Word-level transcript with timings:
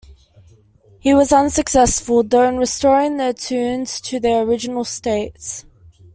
He 0.99 1.13
was 1.13 1.31
unsuccessful, 1.31 2.23
though, 2.23 2.49
in 2.49 2.57
restoring 2.57 3.17
the 3.17 3.35
tunes 3.35 4.01
to 4.01 4.19
their 4.19 4.41
original 4.41 4.83
states. 4.83 5.63